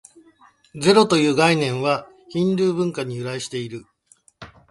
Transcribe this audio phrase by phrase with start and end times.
[0.81, 3.85] ゼロという概念は、ヒンドゥー文化に由来している。